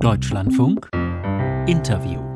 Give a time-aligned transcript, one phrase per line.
[0.00, 0.88] Deutschlandfunk.
[1.66, 2.27] Interview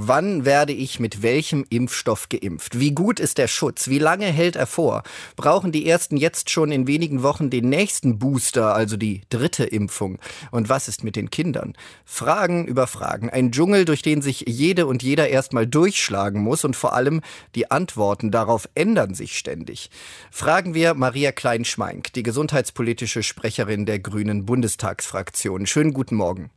[0.00, 2.78] Wann werde ich mit welchem Impfstoff geimpft?
[2.78, 3.88] Wie gut ist der Schutz?
[3.88, 5.02] Wie lange hält er vor?
[5.34, 10.20] Brauchen die Ersten jetzt schon in wenigen Wochen den nächsten Booster, also die dritte Impfung?
[10.52, 11.74] Und was ist mit den Kindern?
[12.04, 13.28] Fragen über Fragen.
[13.28, 17.20] Ein Dschungel, durch den sich jede und jeder erstmal durchschlagen muss und vor allem
[17.56, 19.90] die Antworten darauf ändern sich ständig.
[20.30, 25.66] Fragen wir Maria Klein-Schmeink, die gesundheitspolitische Sprecherin der Grünen Bundestagsfraktion.
[25.66, 26.50] Schönen guten Morgen.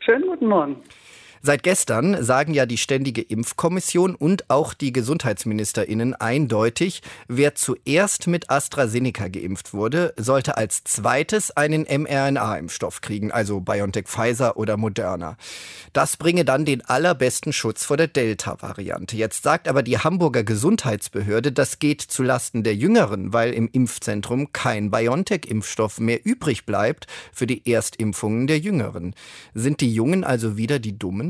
[0.00, 0.76] Schönen guten Morgen.
[1.42, 8.50] Seit gestern sagen ja die Ständige Impfkommission und auch die Gesundheitsministerinnen eindeutig, wer zuerst mit
[8.50, 15.38] AstraZeneca geimpft wurde, sollte als zweites einen mRNA-Impfstoff kriegen, also BioNTech Pfizer oder Moderna.
[15.94, 19.16] Das bringe dann den allerbesten Schutz vor der Delta-Variante.
[19.16, 24.90] Jetzt sagt aber die Hamburger Gesundheitsbehörde, das geht zulasten der Jüngeren, weil im Impfzentrum kein
[24.90, 29.14] BioNTech-Impfstoff mehr übrig bleibt für die Erstimpfungen der Jüngeren.
[29.54, 31.29] Sind die Jungen also wieder die Dummen?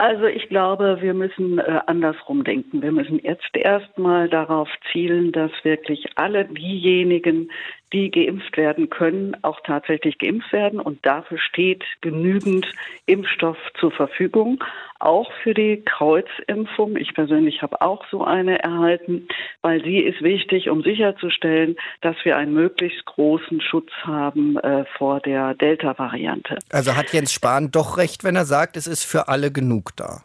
[0.00, 2.80] Also ich glaube, wir müssen äh, andersrum denken.
[2.80, 7.50] Wir müssen jetzt erstmal darauf zielen, dass wirklich alle diejenigen,
[7.92, 10.80] die geimpft werden können, auch tatsächlich geimpft werden.
[10.80, 12.66] Und dafür steht genügend
[13.06, 14.62] Impfstoff zur Verfügung,
[14.98, 16.96] auch für die Kreuzimpfung.
[16.96, 19.28] Ich persönlich habe auch so eine erhalten,
[19.62, 25.20] weil sie ist wichtig, um sicherzustellen, dass wir einen möglichst großen Schutz haben äh, vor
[25.20, 26.58] der Delta-Variante.
[26.70, 30.22] Also hat Jens Spahn doch recht, wenn er sagt, es ist für alle genug da.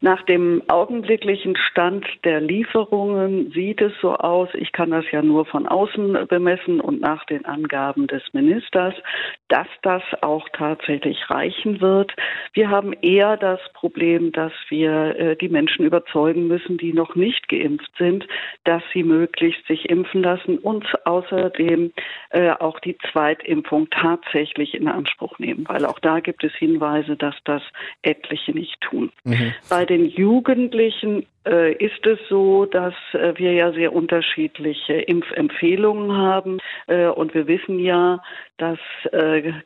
[0.00, 5.44] Nach dem augenblicklichen Stand der Lieferungen sieht es so aus, ich kann das ja nur
[5.46, 8.94] von außen bemessen und nach den Angaben des Ministers,
[9.48, 12.12] dass das auch tatsächlich reichen wird.
[12.52, 17.48] Wir haben eher das Problem, dass wir äh, die Menschen überzeugen müssen, die noch nicht
[17.48, 18.26] geimpft sind,
[18.64, 21.92] dass sie möglichst sich impfen lassen und außerdem
[22.30, 27.34] äh, auch die Zweitimpfung tatsächlich in Anspruch nehmen, weil auch da gibt es Hinweise, dass
[27.44, 27.62] das
[28.02, 29.10] etliche nicht tun.
[29.24, 29.54] Mhm.
[29.70, 36.58] Bei den Jugendlichen ist es so, dass äh, wir ja sehr unterschiedliche Impfempfehlungen haben.
[36.86, 38.22] Äh, und wir wissen ja,
[38.58, 38.80] dass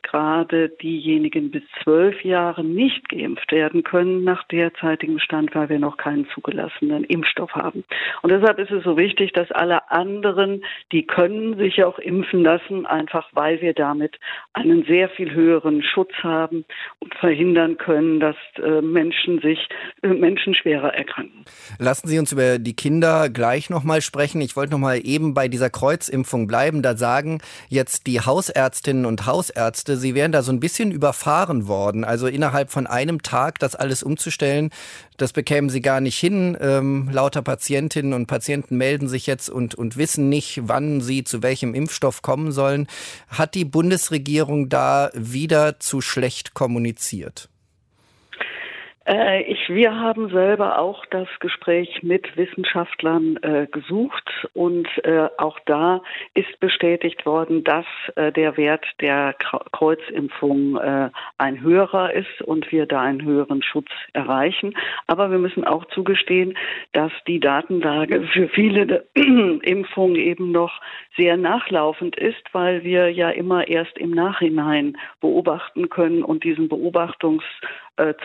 [0.03, 5.97] gerade diejenigen bis zwölf Jahre nicht geimpft werden können nach derzeitigem Stand, weil wir noch
[5.97, 7.83] keinen zugelassenen Impfstoff haben.
[8.21, 12.85] Und deshalb ist es so wichtig, dass alle anderen, die können sich auch impfen lassen,
[12.85, 14.19] einfach weil wir damit
[14.53, 16.63] einen sehr viel höheren Schutz haben
[16.99, 18.35] und verhindern können, dass
[18.83, 19.69] Menschen sich,
[20.03, 21.45] Menschen schwerer erkranken.
[21.79, 24.41] Lassen Sie uns über die Kinder gleich nochmal sprechen.
[24.41, 26.81] Ich wollte nochmal eben bei dieser Kreuzimpfung bleiben.
[26.81, 27.39] Da sagen
[27.69, 32.03] jetzt die Hausärztinnen und Hausärzte, sie wären da so ein bisschen überfahren worden.
[32.03, 34.69] Also innerhalb von einem Tag das alles umzustellen,
[35.17, 36.57] das bekämen sie gar nicht hin.
[36.59, 41.43] Ähm, lauter Patientinnen und Patienten melden sich jetzt und, und wissen nicht, wann sie zu
[41.43, 42.87] welchem Impfstoff kommen sollen.
[43.27, 47.49] Hat die Bundesregierung da wieder zu schlecht kommuniziert?
[49.05, 55.59] Äh, ich, wir haben selber auch das Gespräch mit Wissenschaftlern äh, gesucht und äh, auch
[55.65, 56.01] da
[56.33, 62.85] ist bestätigt worden, dass äh, der Wert der Kreuzimpfung äh, ein höherer ist und wir
[62.85, 64.73] da einen höheren Schutz erreichen.
[65.07, 66.57] Aber wir müssen auch zugestehen,
[66.93, 70.79] dass die Datenlage für viele Impfungen eben noch
[71.17, 77.43] sehr nachlaufend ist, weil wir ja immer erst im Nachhinein beobachten können und diesen Beobachtungs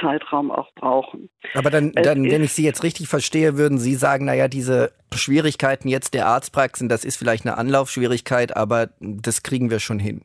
[0.00, 1.28] Zeitraum auch brauchen.
[1.54, 5.88] Aber dann, dann wenn ich Sie jetzt richtig verstehe, würden Sie sagen, naja, diese Schwierigkeiten
[5.88, 10.22] jetzt der Arztpraxen, das ist vielleicht eine Anlaufschwierigkeit, aber das kriegen wir schon hin.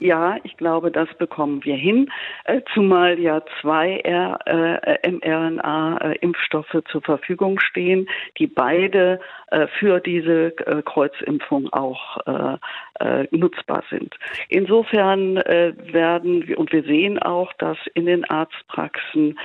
[0.00, 2.08] Ja, ich glaube, das bekommen wir hin,
[2.44, 9.20] äh, zumal ja zwei äh, mRNA-Impfstoffe zur Verfügung stehen, die beide
[9.50, 12.18] äh, für diese Kreuzimpfung auch
[13.30, 14.16] nutzbar sind.
[14.48, 19.38] Insofern werden und wir sehen auch, dass in den Arztpraxen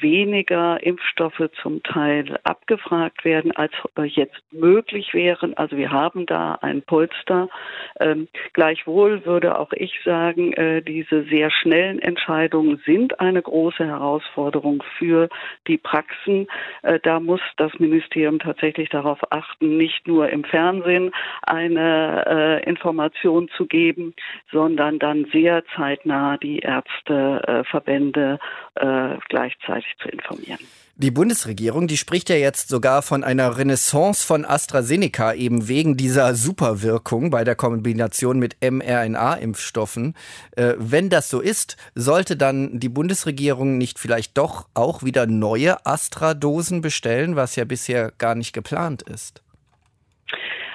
[0.00, 3.72] weniger Impfstoffe zum Teil abgefragt werden, als
[4.14, 5.54] jetzt möglich wären.
[5.58, 7.48] Also wir haben da ein Polster.
[8.00, 13.86] Ähm, gleichwohl würde auch ich ich sagen, äh, diese sehr schnellen Entscheidungen sind eine große
[13.86, 15.28] Herausforderung für
[15.66, 16.46] die Praxen.
[16.82, 21.12] Äh, da muss das Ministerium tatsächlich darauf achten, nicht nur im Fernsehen
[21.42, 24.14] eine äh, Information zu geben,
[24.52, 28.38] sondern dann sehr zeitnah die Ärzte, Verbände
[29.28, 30.58] gleichzeitig zu informieren.
[30.98, 36.34] Die Bundesregierung, die spricht ja jetzt sogar von einer Renaissance von AstraZeneca, eben wegen dieser
[36.34, 39.75] Superwirkung bei der Kombination mit mRNA-Impfstoffen.
[40.56, 45.84] Äh, wenn das so ist, sollte dann die Bundesregierung nicht vielleicht doch auch wieder neue
[45.84, 49.42] Astra-Dosen bestellen, was ja bisher gar nicht geplant ist?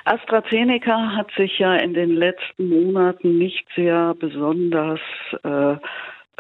[0.06, 5.00] AstraZeneca hat sich ja in den letzten Monaten nicht sehr besonders
[5.44, 5.76] äh,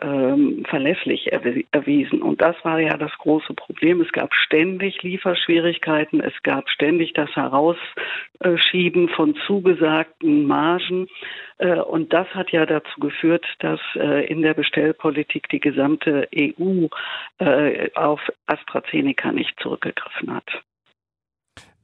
[0.02, 2.22] ähm, verlässlich erwiesen.
[2.22, 4.02] Und das war ja das große Problem.
[4.02, 11.08] Es gab ständig Lieferschwierigkeiten, es gab ständig das Herausschieben von zugesagten Margen.
[11.58, 16.88] Äh, und das hat ja dazu geführt, dass äh, in der Bestellpolitik die gesamte EU
[17.40, 20.64] äh, auf AstraZeneca nicht zurückgegriffen hat.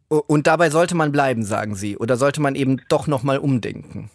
[0.10, 4.10] Und dabei sollte man bleiben, sagen Sie, oder sollte man eben doch noch mal umdenken?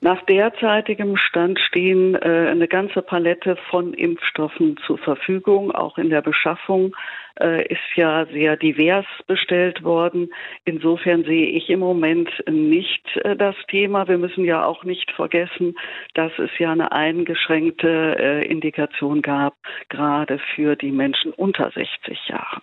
[0.00, 5.70] Nach derzeitigem Stand stehen äh, eine ganze Palette von Impfstoffen zur Verfügung.
[5.70, 6.94] Auch in der Beschaffung
[7.40, 10.32] äh, ist ja sehr divers bestellt worden.
[10.64, 14.06] Insofern sehe ich im Moment nicht äh, das Thema.
[14.06, 15.74] Wir müssen ja auch nicht vergessen,
[16.14, 19.54] dass es ja eine eingeschränkte äh, Indikation gab,
[19.88, 22.62] gerade für die Menschen unter 60 Jahren.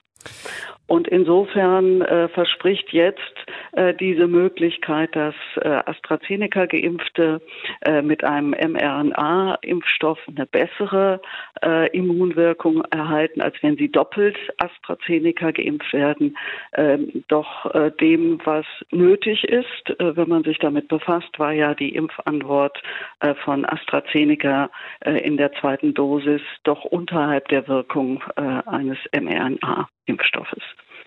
[0.92, 7.40] Und insofern äh, verspricht jetzt äh, diese Möglichkeit, dass äh, AstraZeneca-Geimpfte
[7.86, 11.22] äh, mit einem mRNA-Impfstoff eine bessere
[11.64, 16.38] äh, Immunwirkung erhalten, als wenn sie doppelt AstraZeneca geimpft werden,
[16.74, 21.96] ähm, doch äh, dem, was nötig ist, wenn man sich damit befasst, war ja die
[21.96, 22.82] Impfantwort
[23.46, 24.70] von AstraZeneca
[25.06, 29.88] in der zweiten Dosis doch unterhalb der Wirkung eines mRNA.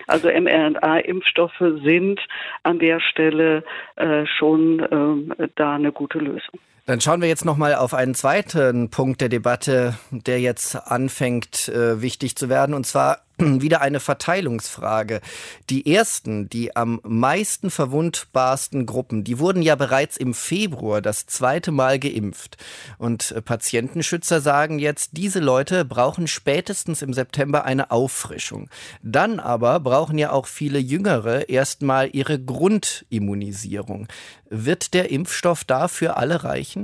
[0.07, 2.19] Also mRNA-Impfstoffe sind
[2.63, 3.63] an der Stelle
[3.95, 6.59] äh, schon äh, da eine gute Lösung.
[6.85, 11.67] Dann schauen wir jetzt noch mal auf einen zweiten Punkt der Debatte, der jetzt anfängt
[11.67, 15.21] äh, wichtig zu werden, und zwar wieder eine Verteilungsfrage.
[15.69, 21.71] Die ersten, die am meisten verwundbarsten Gruppen, die wurden ja bereits im Februar das zweite
[21.71, 22.57] Mal geimpft.
[22.97, 28.69] Und äh, Patientenschützer sagen jetzt, diese Leute brauchen spätestens im September eine Auffrischung.
[29.01, 34.07] Dann aber brauchen ja auch viele Jüngere erstmal ihre Grundimmunisierung.
[34.49, 36.74] Wird der Impfstoff dafür alle reichen?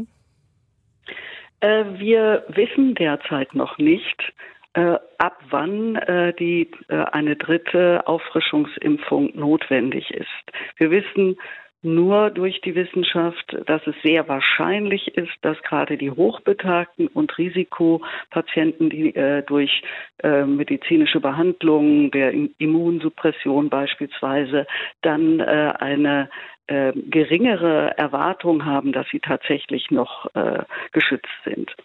[1.61, 4.33] Äh, wir wissen derzeit noch nicht,
[4.73, 10.27] äh, ab wann äh, die eine dritte Auffrischungsimpfung notwendig ist.
[10.77, 11.37] Wir wissen
[11.83, 18.91] nur durch die Wissenschaft, dass es sehr wahrscheinlich ist, dass gerade die Hochbetagten und Risikopatienten,
[18.91, 19.13] die
[19.47, 19.81] durch
[20.21, 24.67] medizinische Behandlung der Immunsuppression beispielsweise
[25.01, 26.29] dann eine
[26.71, 30.63] äh, geringere Erwartung haben, dass sie tatsächlich noch äh,
[30.93, 31.75] geschützt sind.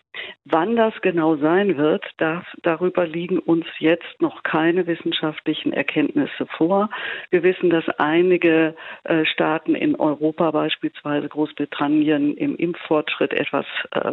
[0.45, 6.89] Wann das genau sein wird, das, darüber liegen uns jetzt noch keine wissenschaftlichen Erkenntnisse vor.
[7.31, 14.13] Wir wissen, dass einige äh, Staaten in Europa, beispielsweise Großbritannien, im Impffortschritt etwas äh,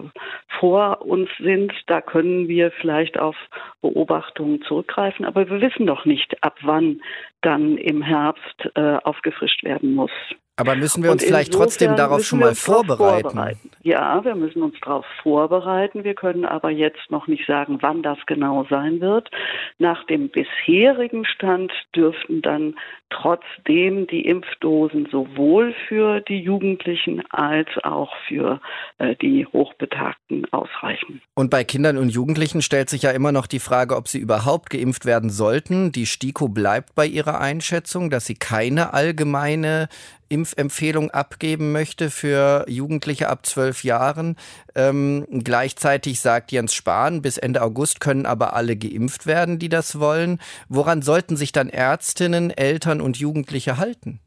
[0.59, 1.71] vor uns sind.
[1.85, 3.35] Da können wir vielleicht auf
[3.81, 6.99] Beobachtungen zurückgreifen, aber wir wissen noch nicht, ab wann
[7.41, 10.11] dann im Herbst äh, aufgefrischt werden muss.
[10.55, 13.29] Aber müssen wir uns vielleicht trotzdem darauf schon mal vorbereiten?
[13.29, 13.71] vorbereiten?
[13.81, 16.03] Ja, wir müssen uns darauf vorbereiten.
[16.03, 19.31] Wir können aber jetzt noch nicht sagen, wann das genau sein wird.
[19.79, 22.75] Nach dem bisherigen Stand dürften dann
[23.09, 28.61] trotzdem die Impfdosen sowohl für die Jugendlichen als auch für
[28.99, 31.21] äh, die Hochbetagten ausreichen.
[31.35, 34.69] Und bei Kindern und Jugendlichen stellt sich ja immer noch die Frage, ob sie überhaupt
[34.69, 35.91] geimpft werden sollten.
[35.91, 39.89] Die STIKO bleibt bei ihrer Einschätzung, dass sie keine allgemeine
[40.33, 44.35] Impfempfehlung abgeben möchte für Jugendliche ab zwölf Jahren.
[44.73, 49.99] Ähm, gleichzeitig sagt Jens Spahn, bis Ende August können aber alle geimpft werden, die das
[49.99, 50.39] wollen.
[50.69, 54.19] Woran sollten sich dann Ärztinnen, Eltern und Jugendliche halten?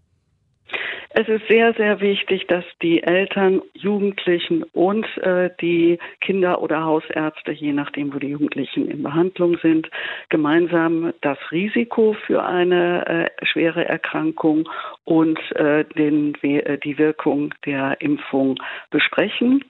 [1.18, 7.52] Es ist sehr, sehr wichtig, dass die Eltern, Jugendlichen und äh, die Kinder- oder Hausärzte,
[7.52, 9.88] je nachdem, wo die Jugendlichen in Behandlung sind,
[10.28, 14.68] gemeinsam das Risiko für eine äh, schwere Erkrankung
[15.04, 18.58] und äh, den, äh, die Wirkung der Impfung
[18.90, 19.64] besprechen.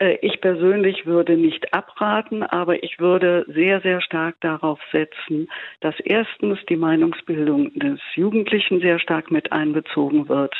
[0.00, 5.48] Äh, ich persönlich würde nicht abraten, aber ich würde sehr, sehr stark darauf setzen,
[5.80, 10.54] dass erstens die Meinungsbildung des Jugendlichen sehr stark mit einbezogen wird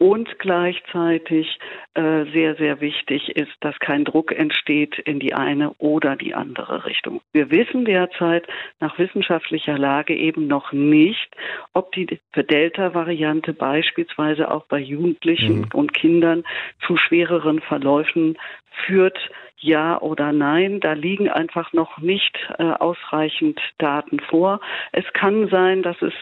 [0.00, 1.58] und gleichzeitig
[1.92, 6.86] äh, sehr, sehr wichtig ist, dass kein Druck entsteht in die eine oder die andere
[6.86, 7.20] Richtung.
[7.32, 8.46] Wir wissen derzeit
[8.80, 11.28] nach wissenschaftlicher Lage eben noch nicht,
[11.74, 15.68] ob die Delta-Variante beispielsweise auch bei Jugendlichen mhm.
[15.74, 16.44] und Kindern
[16.86, 18.38] zu schwereren Verläufen
[18.86, 19.18] führt,
[19.58, 20.80] ja oder nein.
[20.80, 24.60] Da liegen einfach noch nicht äh, ausreichend Daten vor.
[24.92, 26.14] Es kann sein, dass es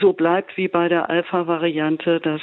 [0.00, 2.40] so bleibt wie bei der Alpha-Variante, dass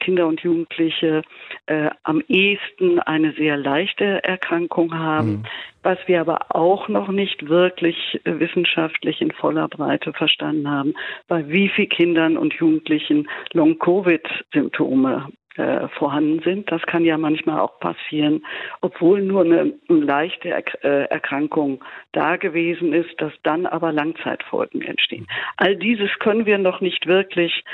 [0.00, 1.22] Kinder und Jugendliche
[1.66, 5.30] äh, am ehesten eine sehr leichte Erkrankung haben.
[5.30, 5.42] Mhm.
[5.82, 10.94] Was wir aber auch noch nicht wirklich äh, wissenschaftlich in voller Breite verstanden haben,
[11.26, 16.72] bei wie vielen Kindern und Jugendlichen Long-Covid-Symptome äh, vorhanden sind.
[16.72, 18.44] Das kann ja manchmal auch passieren,
[18.80, 24.82] obwohl nur eine, eine leichte er äh, Erkrankung da gewesen ist, dass dann aber Langzeitfolgen
[24.82, 25.26] entstehen.
[25.56, 27.64] All dieses können wir noch nicht wirklich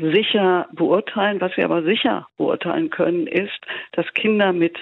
[0.00, 1.40] sicher beurteilen.
[1.40, 3.60] Was wir aber sicher beurteilen können, ist,
[3.92, 4.78] dass Kinder mit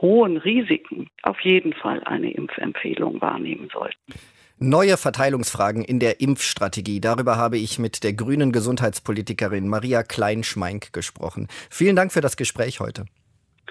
[0.00, 4.14] hohen Risiken auf jeden Fall eine Impfempfehlung wahrnehmen sollten.
[4.62, 7.00] Neue Verteilungsfragen in der Impfstrategie.
[7.00, 11.48] Darüber habe ich mit der grünen Gesundheitspolitikerin Maria Kleinschmeink gesprochen.
[11.68, 13.06] Vielen Dank für das Gespräch heute.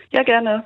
[0.10, 0.65] Ja, gerne.